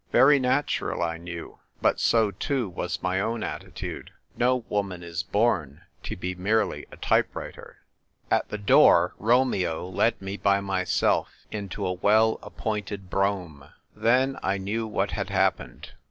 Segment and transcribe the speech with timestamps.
[0.11, 4.09] Very natural, I knew; but so too was my own attitude.
[4.35, 7.77] No woman is born to be merely a type writer.
[8.31, 13.65] At the door Romeo led me by myself into a well appointed brougham.
[13.95, 15.91] Then I knew what had happened.